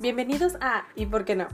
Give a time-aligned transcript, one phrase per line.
[0.00, 1.46] Bienvenidos a ¿Y por qué no?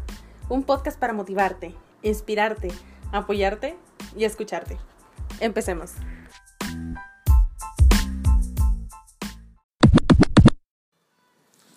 [0.49, 2.69] Un podcast para motivarte, inspirarte,
[3.11, 3.77] apoyarte
[4.17, 4.79] y escucharte.
[5.41, 5.95] Empecemos.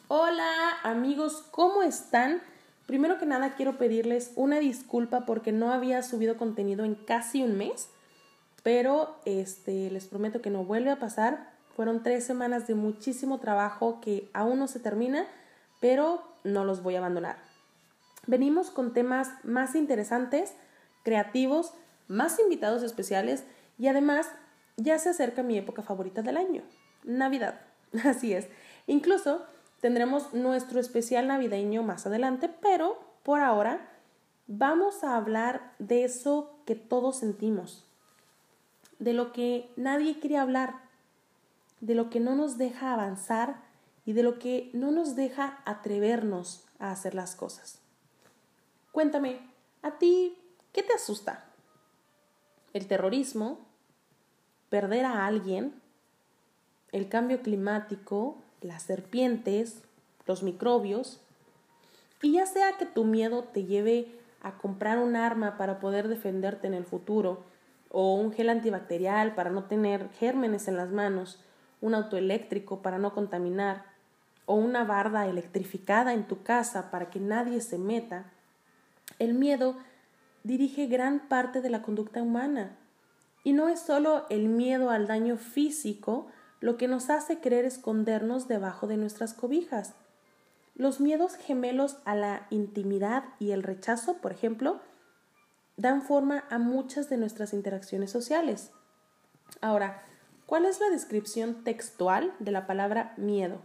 [0.08, 2.40] Hola amigos, ¿cómo están?
[2.86, 7.58] Primero que nada quiero pedirles una disculpa porque no había subido contenido en casi un
[7.58, 7.90] mes,
[8.62, 11.52] pero este, les prometo que no vuelve a pasar.
[11.76, 15.26] Fueron tres semanas de muchísimo trabajo que aún no se termina,
[15.80, 17.38] pero no los voy a abandonar.
[18.28, 20.54] Venimos con temas más interesantes,
[21.04, 21.74] creativos,
[22.08, 23.44] más invitados especiales
[23.78, 24.28] y además
[24.78, 26.64] ya se acerca mi época favorita del año,
[27.04, 27.62] Navidad.
[28.06, 28.48] Así es.
[28.88, 29.46] Incluso
[29.82, 33.90] tendremos nuestro especial navideño más adelante, pero por ahora
[34.48, 37.86] vamos a hablar de eso que todos sentimos,
[38.98, 40.76] de lo que nadie quiere hablar,
[41.82, 43.69] de lo que no nos deja avanzar
[44.10, 47.78] y de lo que no nos deja atrevernos a hacer las cosas.
[48.92, 49.40] Cuéntame,
[49.84, 50.36] ¿a ti
[50.74, 51.46] qué te asusta?
[52.74, 53.60] ¿El terrorismo?
[54.72, 55.80] ¿Perder a alguien?
[56.92, 58.40] ¿El cambio climático?
[58.62, 59.84] ¿Las serpientes?
[60.26, 61.22] ¿Los microbios?
[62.24, 66.66] Y ya sea que tu miedo te lleve a comprar un arma para poder defenderte
[66.66, 67.44] en el futuro,
[67.92, 71.40] o un gel antibacterial para no tener gérmenes en las manos,
[71.80, 73.89] un auto eléctrico para no contaminar,
[74.50, 78.32] o una barda electrificada en tu casa para que nadie se meta,
[79.20, 79.78] el miedo
[80.44, 82.76] dirige gran parte de la conducta humana.
[83.44, 86.30] Y no es solo el miedo al daño físico
[86.62, 89.94] lo que nos hace querer escondernos debajo de nuestras cobijas.
[90.74, 94.82] Los miedos gemelos a la intimidad y el rechazo, por ejemplo,
[95.78, 98.72] dan forma a muchas de nuestras interacciones sociales.
[99.62, 100.02] Ahora,
[100.48, 103.62] ¿cuál es la descripción textual de la palabra miedo?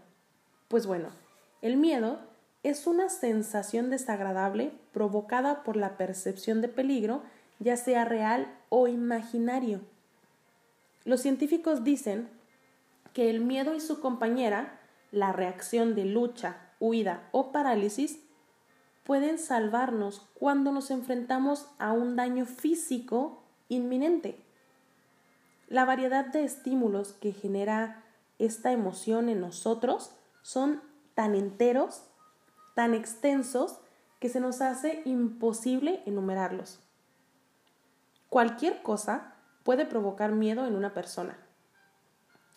[0.68, 1.08] Pues bueno,
[1.62, 2.18] el miedo
[2.62, 7.22] es una sensación desagradable provocada por la percepción de peligro,
[7.58, 9.80] ya sea real o imaginario.
[11.04, 12.28] Los científicos dicen
[13.12, 14.80] que el miedo y su compañera,
[15.12, 18.18] la reacción de lucha, huida o parálisis,
[19.04, 24.38] pueden salvarnos cuando nos enfrentamos a un daño físico inminente.
[25.68, 28.02] La variedad de estímulos que genera
[28.38, 30.12] esta emoción en nosotros
[30.44, 30.82] son
[31.14, 32.04] tan enteros,
[32.74, 33.80] tan extensos,
[34.20, 36.80] que se nos hace imposible enumerarlos.
[38.28, 41.38] Cualquier cosa puede provocar miedo en una persona.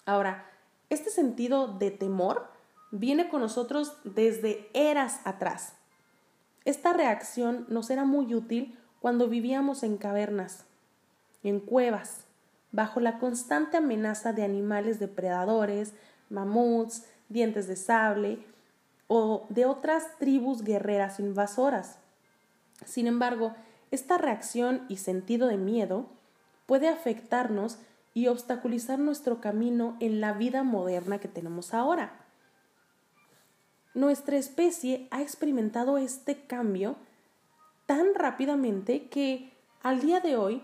[0.06, 0.46] Ahora,
[0.90, 2.48] este sentido de temor
[2.92, 5.74] viene con nosotros desde eras atrás.
[6.66, 10.66] Esta reacción nos era muy útil cuando vivíamos en cavernas,
[11.42, 12.26] en cuevas,
[12.74, 15.94] bajo la constante amenaza de animales depredadores,
[16.30, 18.40] mamuts, dientes de sable
[19.08, 22.00] o de otras tribus guerreras invasoras.
[22.86, 23.56] Sin embargo,
[23.92, 26.08] esta reacción y sentido de miedo
[26.66, 27.80] puede afectarnos
[28.14, 32.26] y obstaculizar nuestro camino en la vida moderna que tenemos ahora.
[33.94, 36.98] Nuestra especie ha experimentado este cambio
[37.86, 40.62] tan rápidamente que al día de hoy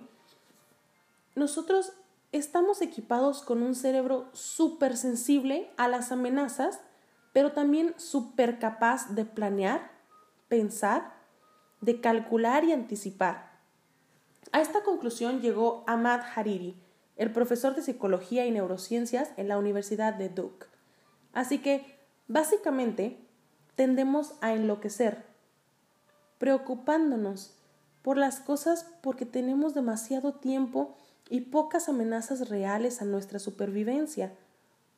[1.35, 1.93] nosotros
[2.33, 6.79] estamos equipados con un cerebro súper sensible a las amenazas,
[7.31, 9.91] pero también súper capaz de planear,
[10.49, 11.13] pensar,
[11.79, 13.59] de calcular y anticipar.
[14.51, 16.75] A esta conclusión llegó Ahmad Hariri,
[17.17, 20.65] el profesor de psicología y neurociencias en la Universidad de Duke.
[21.33, 23.19] Así que, básicamente,
[23.75, 25.23] tendemos a enloquecer,
[26.39, 27.55] preocupándonos
[28.01, 30.97] por las cosas porque tenemos demasiado tiempo
[31.29, 34.33] y pocas amenazas reales a nuestra supervivencia,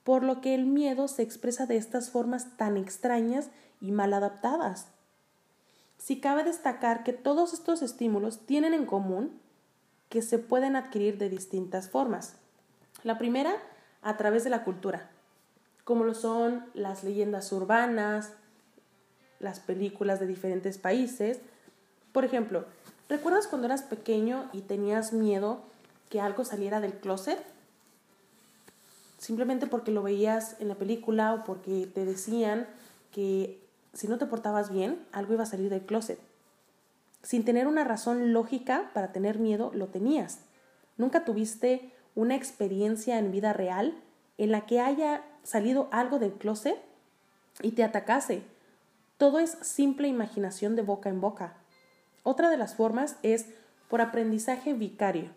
[0.03, 3.49] por lo que el miedo se expresa de estas formas tan extrañas
[3.81, 4.87] y mal adaptadas.
[5.97, 9.39] Si cabe destacar que todos estos estímulos tienen en común
[10.09, 12.35] que se pueden adquirir de distintas formas.
[13.03, 13.55] La primera,
[14.01, 15.09] a través de la cultura,
[15.83, 18.33] como lo son las leyendas urbanas,
[19.39, 21.39] las películas de diferentes países.
[22.11, 22.65] Por ejemplo,
[23.09, 25.63] ¿recuerdas cuando eras pequeño y tenías miedo
[26.09, 27.39] que algo saliera del closet,
[29.17, 32.67] simplemente porque lo veías en la película o porque te decían
[33.11, 33.59] que
[33.93, 36.19] si no te portabas bien, algo iba a salir del closet.
[37.23, 40.39] Sin tener una razón lógica para tener miedo, lo tenías.
[40.97, 43.95] Nunca tuviste una experiencia en vida real
[44.37, 46.77] en la que haya salido algo del closet
[47.61, 48.43] y te atacase.
[49.17, 51.53] Todo es simple imaginación de boca en boca.
[52.23, 53.45] Otra de las formas es
[53.89, 55.29] por aprendizaje vicario.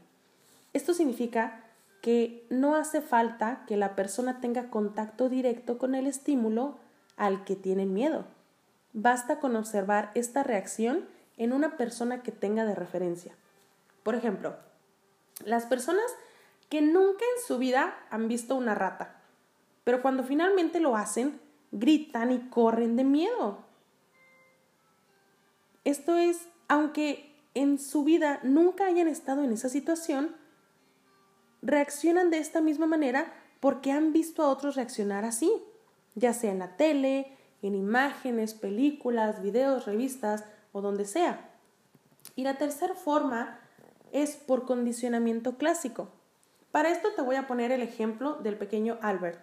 [0.72, 1.64] Esto significa
[2.00, 6.78] que no hace falta que la persona tenga contacto directo con el estímulo
[7.16, 8.26] al que tiene miedo.
[8.92, 11.06] Basta con observar esta reacción
[11.36, 13.34] en una persona que tenga de referencia.
[14.02, 14.56] Por ejemplo,
[15.44, 16.04] las personas
[16.68, 19.20] que nunca en su vida han visto una rata,
[19.84, 21.40] pero cuando finalmente lo hacen,
[21.72, 23.64] gritan y corren de miedo.
[25.84, 30.36] Esto es, aunque en su vida nunca hayan estado en esa situación,
[31.62, 35.52] reaccionan de esta misma manera porque han visto a otros reaccionar así,
[36.14, 41.50] ya sea en la tele, en imágenes, películas, videos, revistas o donde sea.
[42.36, 43.58] Y la tercera forma
[44.12, 46.08] es por condicionamiento clásico.
[46.70, 49.42] Para esto te voy a poner el ejemplo del pequeño Albert.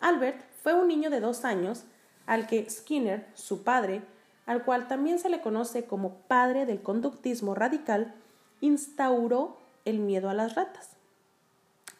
[0.00, 1.84] Albert fue un niño de dos años
[2.26, 4.02] al que Skinner, su padre,
[4.46, 8.14] al cual también se le conoce como padre del conductismo radical,
[8.60, 10.99] instauró el miedo a las ratas.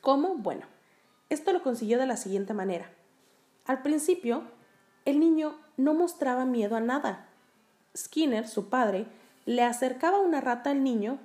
[0.01, 0.37] ¿Cómo?
[0.37, 0.67] Bueno,
[1.29, 2.91] esto lo consiguió de la siguiente manera.
[3.67, 4.45] Al principio,
[5.05, 7.29] el niño no mostraba miedo a nada.
[7.97, 9.07] Skinner, su padre,
[9.47, 11.19] le acercaba una rata al niño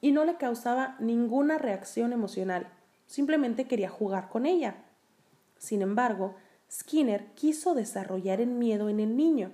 [0.00, 2.68] y no le causaba ninguna reacción emocional,
[3.06, 4.76] simplemente quería jugar con ella.
[5.58, 6.34] Sin embargo,
[6.70, 9.52] Skinner quiso desarrollar el miedo en el niño,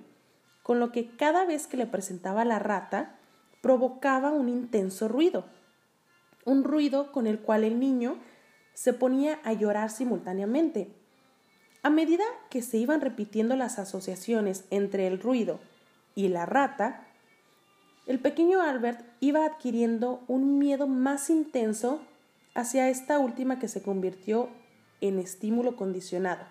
[0.63, 3.15] con lo que cada vez que le presentaba la rata,
[3.61, 5.45] provocaba un intenso ruido,
[6.45, 8.17] un ruido con el cual el niño
[8.79, 10.87] se ponía a llorar simultáneamente.
[11.83, 15.59] A medida que se iban repitiendo las asociaciones entre el ruido
[16.15, 17.05] y la rata,
[18.07, 21.99] el pequeño Albert iba adquiriendo un miedo más intenso
[22.55, 24.47] hacia esta última que se convirtió
[25.01, 26.45] en estímulo condicionado,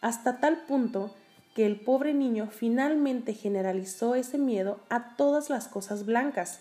[0.00, 1.16] hasta tal punto
[1.56, 6.60] que el pobre niño finalmente generalizó ese miedo a todas las cosas blancas.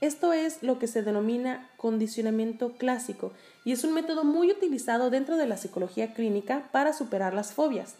[0.00, 3.32] Esto es lo que se denomina condicionamiento clásico
[3.64, 7.96] y es un método muy utilizado dentro de la psicología clínica para superar las fobias.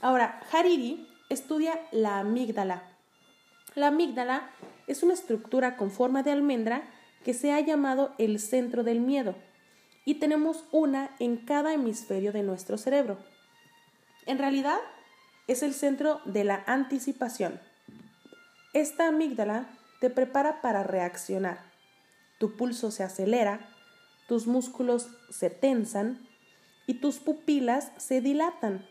[0.00, 2.84] Ahora, Hariri estudia la amígdala.
[3.74, 4.48] La amígdala
[4.86, 6.82] es una estructura con forma de almendra
[7.24, 9.34] que se ha llamado el centro del miedo
[10.04, 13.18] y tenemos una en cada hemisferio de nuestro cerebro.
[14.26, 14.78] En realidad,
[15.48, 17.60] es el centro de la anticipación.
[18.72, 19.66] Esta amígdala
[20.00, 21.58] te prepara para reaccionar.
[22.38, 23.60] Tu pulso se acelera,
[24.28, 26.26] tus músculos se tensan
[26.86, 28.86] y tus pupilas se dilatan,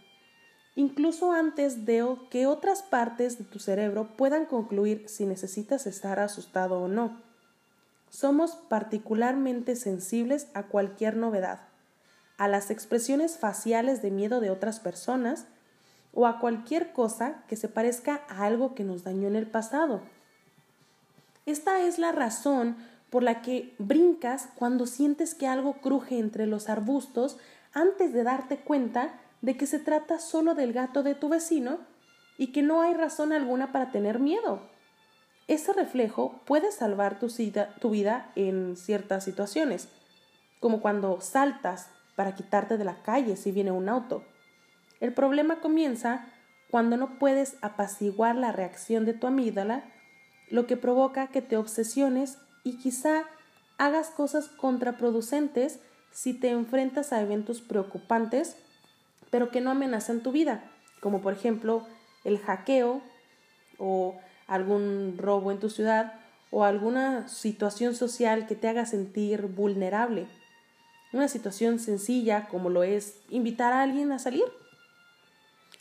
[0.75, 6.79] incluso antes de que otras partes de tu cerebro puedan concluir si necesitas estar asustado
[6.79, 7.21] o no.
[8.09, 11.61] Somos particularmente sensibles a cualquier novedad,
[12.37, 15.45] a las expresiones faciales de miedo de otras personas
[16.13, 20.01] o a cualquier cosa que se parezca a algo que nos dañó en el pasado.
[21.47, 22.75] Esta es la razón
[23.09, 27.37] por la que brincas cuando sientes que algo cruje entre los arbustos
[27.71, 31.79] antes de darte cuenta de que se trata solo del gato de tu vecino
[32.37, 34.59] y que no hay razón alguna para tener miedo.
[35.47, 37.33] Ese reflejo puede salvar tu,
[37.79, 39.87] tu vida en ciertas situaciones,
[40.59, 44.25] como cuando saltas para quitarte de la calle si viene un auto.
[44.99, 46.27] El problema comienza
[46.69, 49.85] cuando no puedes apaciguar la reacción de tu amígdala
[50.49, 53.25] lo que provoca que te obsesiones y quizá
[53.77, 55.79] hagas cosas contraproducentes
[56.11, 58.55] si te enfrentas a eventos preocupantes,
[59.29, 60.63] pero que no amenazan tu vida,
[60.99, 61.85] como por ejemplo
[62.23, 63.01] el hackeo
[63.77, 64.15] o
[64.47, 66.13] algún robo en tu ciudad
[66.49, 70.27] o alguna situación social que te haga sentir vulnerable.
[71.13, 74.45] Una situación sencilla como lo es invitar a alguien a salir.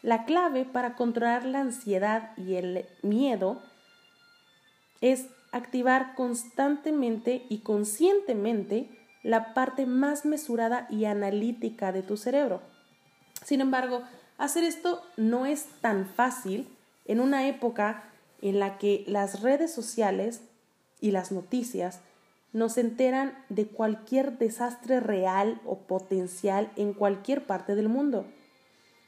[0.03, 3.63] La clave para controlar la ansiedad y el miedo
[5.01, 8.89] es activar constantemente y conscientemente
[9.23, 12.61] la parte más mesurada y analítica de tu cerebro.
[13.45, 14.03] Sin embargo,
[14.39, 16.69] hacer esto no es tan fácil
[17.05, 18.05] en una época
[18.43, 20.43] en la que las redes sociales
[21.01, 22.01] y las noticias
[22.53, 28.25] nos enteran de cualquier desastre real o potencial en cualquier parte del mundo.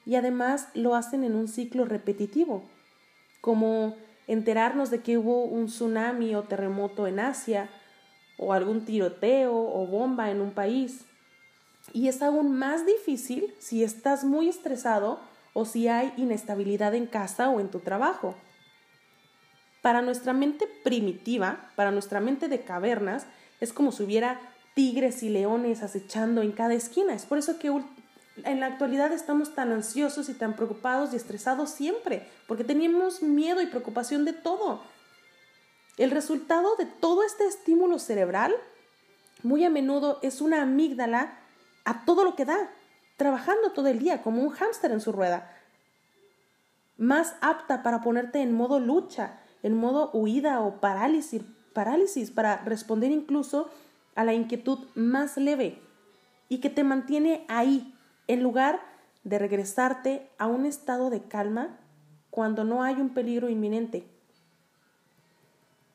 [0.05, 2.63] Y además lo hacen en un ciclo repetitivo,
[3.41, 3.97] como
[4.29, 7.69] enterarnos de que hubo un tsunami o terremoto en Asia,
[8.39, 11.05] o algún tiroteo o bomba en un país.
[11.93, 15.21] Y es aún más difícil si estás muy estresado
[15.53, 18.37] o si hay inestabilidad en casa o en tu trabajo.
[19.83, 23.27] Para nuestra mente primitiva, para nuestra mente de cavernas,
[23.61, 24.41] es como si hubiera
[24.75, 27.15] tigres y leones acechando en cada esquina.
[27.15, 27.71] Es por eso que
[28.45, 33.61] en la actualidad estamos tan ansiosos y tan preocupados y estresados siempre, porque tenemos miedo
[33.61, 34.83] y preocupación de todo.
[35.97, 38.55] El resultado de todo este estímulo cerebral
[39.43, 41.39] muy a menudo es una amígdala
[41.85, 42.71] a todo lo que da,
[43.17, 45.55] trabajando todo el día como un hámster en su rueda.
[46.97, 51.43] más apta para ponerte en modo lucha, en modo huida o parálisis,
[51.73, 53.71] parálisis para responder incluso
[54.17, 55.81] a la inquietud más leve
[56.49, 57.95] y que te mantiene ahí,
[58.29, 58.81] en lugar
[59.25, 61.79] de regresarte a un estado de calma
[62.31, 64.05] cuando no hay un peligro inminente.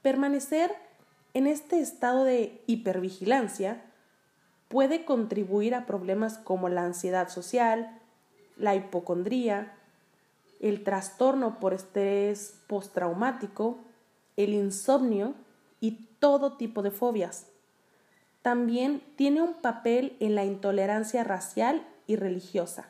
[0.02, 0.76] Permanecer
[1.34, 3.82] en este estado de hipervigilancia
[4.68, 8.00] puede contribuir a problemas como la ansiedad social,
[8.58, 9.74] la hipocondría,
[10.60, 13.78] el trastorno por estrés postraumático,
[14.36, 15.36] el insomnio
[15.80, 17.48] y todo tipo de fobias.
[18.42, 22.86] También tiene un papel en la intolerancia racial y religiosa,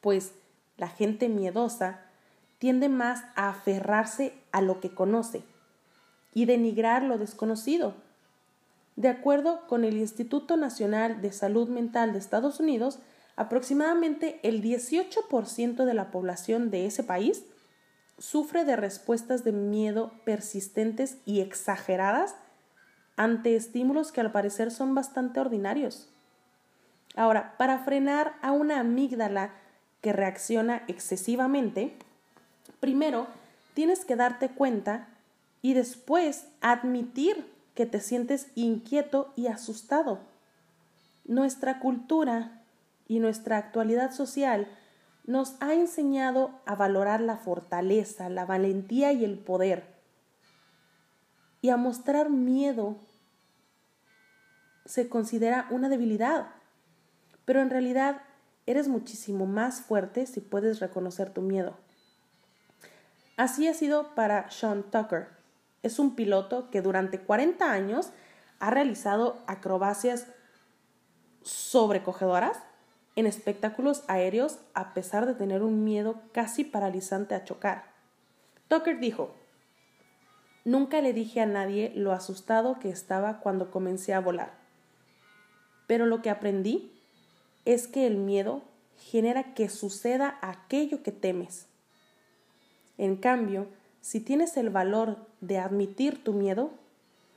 [0.00, 0.32] pues
[0.76, 2.00] la gente miedosa
[2.58, 5.42] tiende más a aferrarse a lo que conoce
[6.34, 7.94] y denigrar lo desconocido.
[8.96, 12.98] De acuerdo con el Instituto Nacional de Salud Mental de Estados Unidos,
[13.36, 17.44] aproximadamente el 18% de la población de ese país
[18.18, 22.34] sufre de respuestas de miedo persistentes y exageradas
[23.16, 26.08] ante estímulos que al parecer son bastante ordinarios.
[27.18, 29.50] Ahora, para frenar a una amígdala
[30.00, 31.96] que reacciona excesivamente,
[32.78, 33.26] primero
[33.74, 35.08] tienes que darte cuenta
[35.60, 40.20] y después admitir que te sientes inquieto y asustado.
[41.24, 42.62] Nuestra cultura
[43.08, 44.68] y nuestra actualidad social
[45.24, 49.82] nos ha enseñado a valorar la fortaleza, la valentía y el poder
[51.62, 52.96] y a mostrar miedo
[54.84, 56.46] se considera una debilidad,
[57.48, 58.20] pero en realidad
[58.66, 61.78] eres muchísimo más fuerte si puedes reconocer tu miedo.
[63.38, 65.28] Así ha sido para Sean Tucker.
[65.82, 68.10] Es un piloto que durante 40 años
[68.58, 70.26] ha realizado acrobacias
[71.40, 72.58] sobrecogedoras
[73.16, 77.84] en espectáculos aéreos a pesar de tener un miedo casi paralizante a chocar.
[78.68, 79.34] Tucker dijo,
[80.66, 84.52] Nunca le dije a nadie lo asustado que estaba cuando comencé a volar.
[85.86, 86.92] Pero lo que aprendí
[87.68, 88.62] es que el miedo
[88.96, 91.66] genera que suceda aquello que temes.
[92.96, 93.68] En cambio,
[94.00, 96.70] si tienes el valor de admitir tu miedo,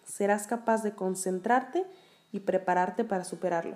[0.05, 1.85] serás capaz de concentrarte
[2.31, 3.75] y prepararte para superarlo.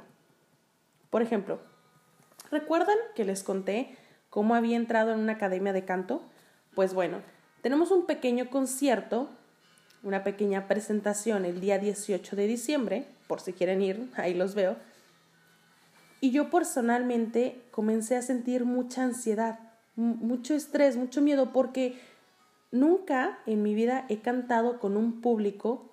[1.10, 1.60] Por ejemplo,
[2.52, 3.98] ¿recuerdan que les conté
[4.30, 6.22] cómo había entrado en una academia de canto?
[6.74, 7.22] Pues bueno,
[7.64, 9.28] tenemos un pequeño concierto,
[10.04, 14.78] una pequeña presentación el día 18 de diciembre, por si quieren ir, ahí los veo.
[16.26, 19.60] Y yo personalmente comencé a sentir mucha ansiedad,
[19.96, 22.02] mucho estrés, mucho miedo, porque
[22.72, 25.92] nunca en mi vida he cantado con un público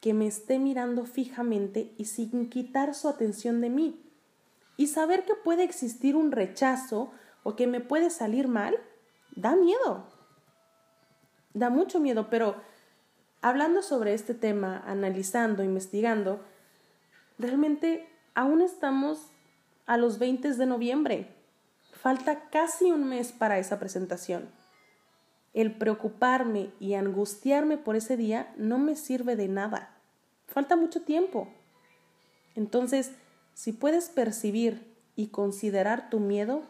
[0.00, 4.02] que me esté mirando fijamente y sin quitar su atención de mí.
[4.78, 7.10] Y saber que puede existir un rechazo
[7.42, 8.78] o que me puede salir mal,
[9.34, 10.06] da miedo.
[11.52, 12.56] Da mucho miedo, pero
[13.42, 16.40] hablando sobre este tema, analizando, investigando,
[17.38, 19.32] realmente aún estamos
[19.86, 21.28] a los 20 de noviembre.
[21.92, 24.50] Falta casi un mes para esa presentación.
[25.54, 29.90] El preocuparme y angustiarme por ese día no me sirve de nada.
[30.46, 31.48] Falta mucho tiempo.
[32.54, 33.12] Entonces,
[33.54, 36.62] si puedes percibir y considerar tu miedo,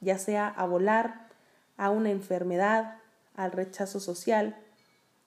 [0.00, 1.28] ya sea a volar,
[1.76, 2.98] a una enfermedad,
[3.34, 4.56] al rechazo social,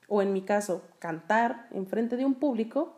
[0.08, 2.94] o en mi caso, cantar en frente de un público,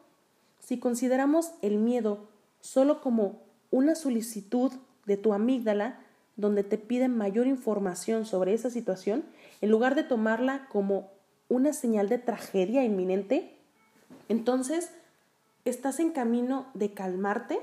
[0.60, 2.28] si consideramos el miedo
[2.60, 3.42] solo como
[3.74, 4.72] una solicitud
[5.08, 6.00] de tu amígdala,
[6.36, 9.25] donde te piden mayor información sobre esa situación,
[9.62, 11.10] en lugar de tomarla como
[11.50, 13.58] una señal de tragedia inminente,
[14.30, 14.94] entonces
[15.65, 17.60] estás en camino de calmarte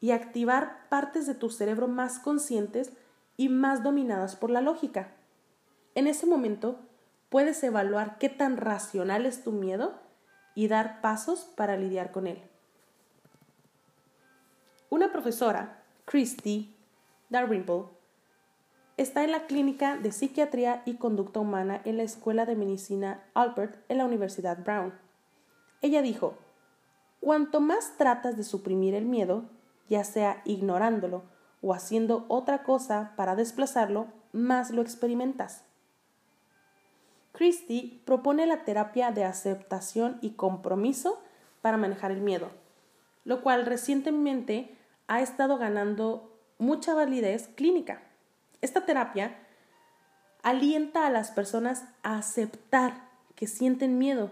[0.00, 2.92] y activar partes de tu cerebro más conscientes
[3.36, 5.12] y más dominadas por la lógica.
[5.94, 6.78] En ese momento
[7.28, 9.92] puedes evaluar qué tan racional es tu miedo
[10.54, 12.42] y dar pasos para lidiar con él.
[14.90, 16.74] Una profesora, Christy
[17.28, 17.84] Dalrymple,
[18.96, 23.84] está en la Clínica de Psiquiatría y Conducta Humana en la Escuela de Medicina Albert
[23.90, 24.94] en la Universidad Brown.
[25.82, 26.38] Ella dijo,
[27.20, 29.44] cuanto más tratas de suprimir el miedo,
[29.90, 31.22] ya sea ignorándolo
[31.60, 35.64] o haciendo otra cosa para desplazarlo, más lo experimentas.
[37.32, 41.20] Christie propone la terapia de aceptación y compromiso
[41.60, 42.48] para manejar el miedo,
[43.24, 44.77] lo cual recientemente
[45.08, 48.02] ha estado ganando mucha validez clínica.
[48.60, 49.36] Esta terapia
[50.42, 54.30] alienta a las personas a aceptar que sienten miedo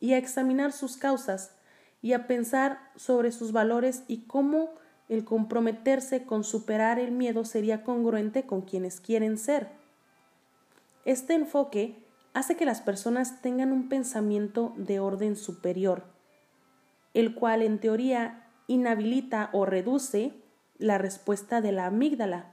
[0.00, 1.52] y a examinar sus causas
[2.00, 4.70] y a pensar sobre sus valores y cómo
[5.08, 9.68] el comprometerse con superar el miedo sería congruente con quienes quieren ser.
[11.04, 11.96] Este enfoque
[12.34, 16.04] hace que las personas tengan un pensamiento de orden superior,
[17.14, 20.32] el cual en teoría inhabilita o reduce
[20.78, 22.46] la respuesta de la amígdala.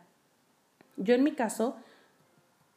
[0.98, 1.75] Yo en mi caso,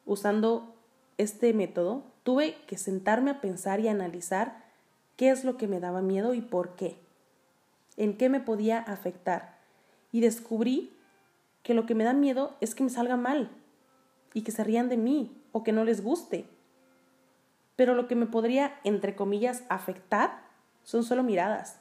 [0.04, 0.74] usando
[1.16, 4.62] este método, tuve que sentarme a pensar y analizar
[5.16, 6.98] qué es lo que me daba miedo y por qué,
[7.96, 9.56] en qué me podía afectar.
[10.12, 10.92] Y descubrí
[11.62, 13.50] que lo que me da miedo es que me salga mal
[14.34, 16.46] y que se rían de mí o que no les guste.
[17.76, 20.42] Pero lo que me podría, entre comillas, afectar
[20.82, 21.80] son solo miradas,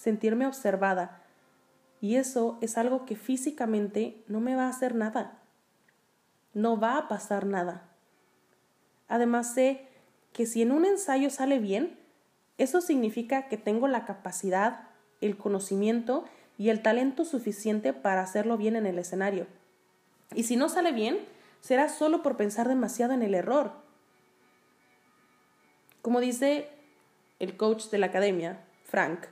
[0.00, 1.22] sentirme observada.
[2.00, 5.38] Y eso es algo que físicamente no me va a hacer nada.
[6.54, 7.86] No va a pasar nada.
[9.08, 9.86] Además sé
[10.32, 11.98] que si en un ensayo sale bien,
[12.56, 14.88] eso significa que tengo la capacidad,
[15.20, 16.24] el conocimiento
[16.56, 19.46] y el talento suficiente para hacerlo bien en el escenario.
[20.34, 21.18] Y si no sale bien,
[21.60, 23.72] será solo por pensar demasiado en el error.
[26.00, 26.70] Como dice
[27.38, 29.26] el coach de la academia, Frank,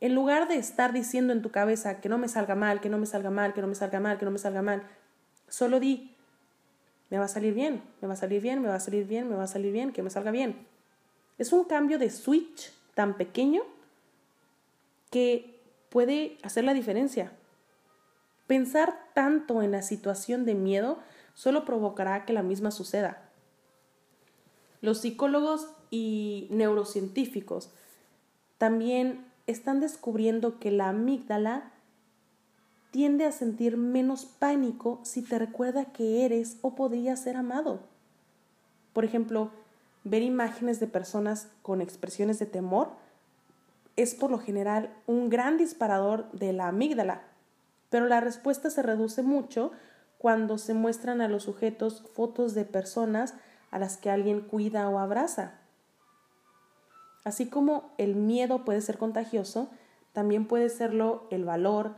[0.00, 2.98] en lugar de estar diciendo en tu cabeza que no me salga mal, que no
[2.98, 4.82] me salga mal, que no me salga mal, que no me salga mal,
[5.48, 6.14] solo di,
[7.10, 9.28] me va a salir bien, me va a salir bien, me va a salir bien,
[9.28, 10.66] me va a salir bien, que me salga bien.
[11.38, 13.62] Es un cambio de switch tan pequeño
[15.10, 17.32] que puede hacer la diferencia.
[18.46, 20.98] Pensar tanto en la situación de miedo
[21.34, 23.22] solo provocará que la misma suceda.
[24.80, 27.70] Los psicólogos y neurocientíficos
[28.58, 31.72] también están descubriendo que la amígdala
[32.90, 37.80] tiende a sentir menos pánico si te recuerda que eres o podrías ser amado.
[38.92, 39.50] Por ejemplo,
[40.04, 42.90] ver imágenes de personas con expresiones de temor
[43.96, 47.22] es por lo general un gran disparador de la amígdala,
[47.90, 49.72] pero la respuesta se reduce mucho
[50.18, 53.34] cuando se muestran a los sujetos fotos de personas
[53.70, 55.60] a las que alguien cuida o abraza.
[57.26, 59.68] Así como el miedo puede ser contagioso,
[60.12, 61.96] también puede serlo el valor,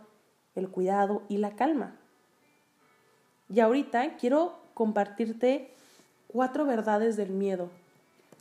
[0.54, 1.94] el cuidado y la calma.
[3.50, 5.70] Y ahorita quiero compartirte
[6.28, 7.68] cuatro verdades del miedo,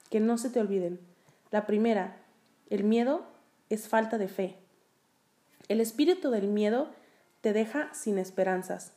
[0.09, 0.97] que no se te olviden.
[1.51, 2.15] La primera,
[2.69, 3.25] el miedo
[3.69, 4.55] es falta de fe.
[5.67, 6.87] El espíritu del miedo
[7.41, 8.93] te deja sin esperanzas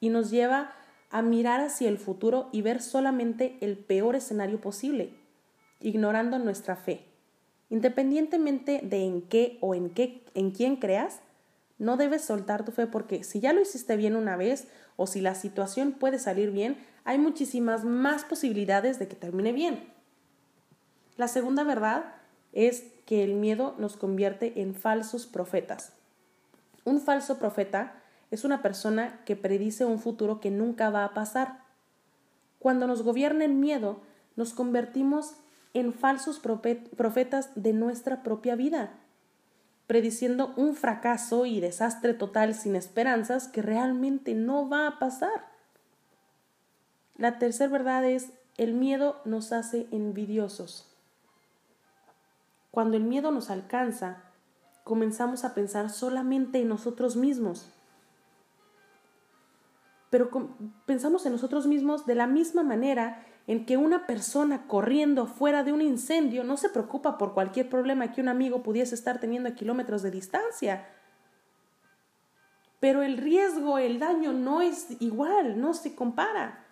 [0.00, 0.72] y nos lleva
[1.12, 5.14] a mirar hacia el futuro y ver solamente el peor escenario posible,
[5.80, 7.07] ignorando nuestra fe.
[7.70, 11.20] Independientemente de en qué o en qué en quién creas,
[11.78, 15.20] no debes soltar tu fe porque si ya lo hiciste bien una vez o si
[15.20, 19.92] la situación puede salir bien, hay muchísimas más posibilidades de que termine bien.
[21.16, 22.14] La segunda verdad
[22.52, 25.92] es que el miedo nos convierte en falsos profetas.
[26.84, 31.64] Un falso profeta es una persona que predice un futuro que nunca va a pasar.
[32.58, 34.00] Cuando nos gobierna el miedo,
[34.36, 35.34] nos convertimos
[35.78, 38.98] en falsos profetas de nuestra propia vida
[39.88, 45.48] prediciendo un fracaso y desastre total sin esperanzas que realmente no va a pasar.
[47.16, 50.94] La tercera verdad es, el miedo nos hace envidiosos.
[52.70, 54.24] Cuando el miedo nos alcanza,
[54.84, 57.72] comenzamos a pensar solamente en nosotros mismos.
[60.10, 60.30] Pero
[60.84, 65.72] pensamos en nosotros mismos de la misma manera en que una persona corriendo fuera de
[65.72, 69.54] un incendio no se preocupa por cualquier problema que un amigo pudiese estar teniendo a
[69.54, 70.86] kilómetros de distancia.
[72.78, 76.66] Pero el riesgo, el daño no es igual, no se compara.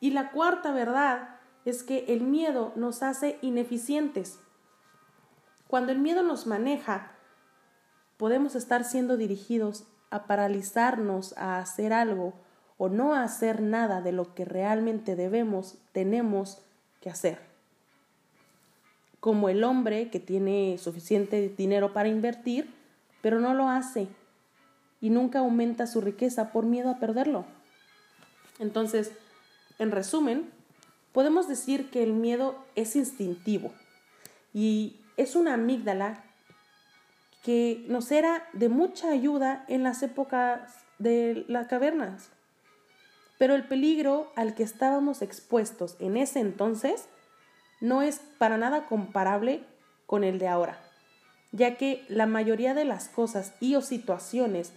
[0.00, 4.40] Y la cuarta verdad es que el miedo nos hace ineficientes.
[5.68, 7.12] Cuando el miedo nos maneja,
[8.16, 12.32] podemos estar siendo dirigidos a paralizarnos a hacer algo
[12.78, 16.58] o no hacer nada de lo que realmente debemos, tenemos
[17.00, 17.38] que hacer.
[19.20, 22.72] Como el hombre que tiene suficiente dinero para invertir,
[23.22, 24.08] pero no lo hace
[25.00, 27.44] y nunca aumenta su riqueza por miedo a perderlo.
[28.58, 29.12] Entonces,
[29.78, 30.50] en resumen,
[31.12, 33.72] podemos decir que el miedo es instintivo
[34.52, 36.22] y es una amígdala
[37.42, 42.30] que nos era de mucha ayuda en las épocas de las cavernas.
[43.38, 47.08] Pero el peligro al que estábamos expuestos en ese entonces
[47.80, 49.64] no es para nada comparable
[50.06, 50.80] con el de ahora,
[51.52, 54.72] ya que la mayoría de las cosas y o situaciones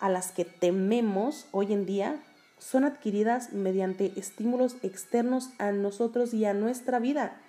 [0.00, 2.22] a las que tememos hoy en día
[2.58, 7.40] son adquiridas mediante estímulos externos a nosotros y a nuestra vida,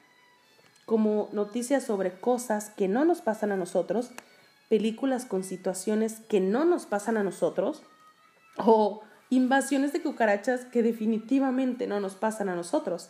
[0.86, 4.12] como noticias sobre cosas que no nos pasan a nosotros,
[4.70, 7.84] películas con situaciones que no nos pasan a nosotros,
[8.58, 13.10] o invasiones de cucarachas que definitivamente no nos pasan a nosotros.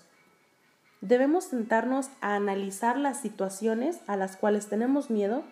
[1.01, 5.43] Debemos sentarnos a analizar las situaciones a las cuales tenemos miedo,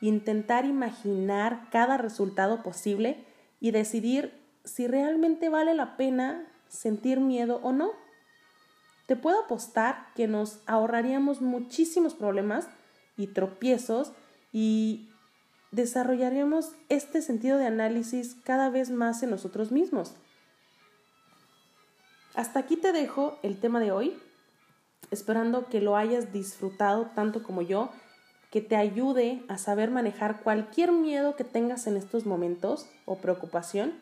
[0.00, 3.24] intentar imaginar cada resultado posible
[3.60, 7.92] y decidir si realmente vale la pena sentir miedo o no.
[9.06, 12.68] Te puedo apostar que nos ahorraríamos muchísimos problemas
[13.16, 14.12] y tropiezos
[14.52, 15.07] y
[15.70, 20.14] desarrollaríamos este sentido de análisis cada vez más en nosotros mismos.
[22.34, 24.16] Hasta aquí te dejo el tema de hoy,
[25.10, 27.90] esperando que lo hayas disfrutado tanto como yo,
[28.50, 33.92] que te ayude a saber manejar cualquier miedo que tengas en estos momentos o preocupación.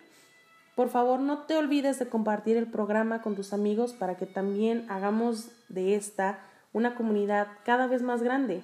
[0.76, 4.85] Por favor, no te olvides de compartir el programa con tus amigos para que también
[4.90, 6.38] hagamos de esta
[6.72, 8.62] una comunidad cada vez más grande.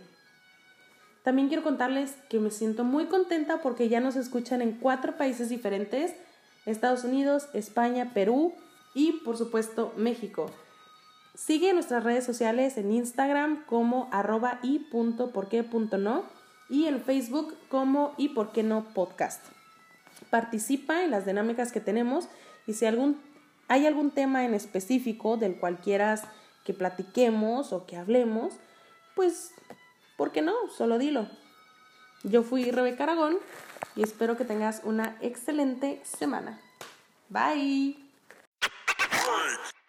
[1.22, 5.48] También quiero contarles que me siento muy contenta porque ya nos escuchan en cuatro países
[5.48, 6.14] diferentes,
[6.66, 8.54] Estados Unidos, España, Perú
[8.94, 10.50] y por supuesto México.
[11.34, 14.86] Sigue nuestras redes sociales en Instagram como arroba y
[16.68, 19.44] y en Facebook como y por qué no podcast.
[20.30, 22.28] Participa en las dinámicas que tenemos
[22.66, 23.20] y si algún,
[23.68, 26.24] hay algún tema en específico del cual quieras
[26.64, 28.54] que platiquemos o que hablemos,
[29.14, 29.52] pues
[30.16, 30.54] ¿Por qué no?
[30.76, 31.28] Solo dilo.
[32.22, 33.38] Yo fui Rebeca Aragón
[33.96, 36.60] y espero que tengas una excelente semana.
[37.28, 38.01] Bye.